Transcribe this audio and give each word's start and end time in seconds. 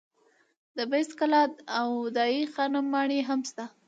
د 0.75 0.77
بست 0.91 1.11
کلا 1.19 1.43
او 1.79 1.89
دای 2.15 2.35
خانم 2.53 2.85
ماڼۍ 2.93 3.19
هم 3.29 3.39
شته. 3.49 3.65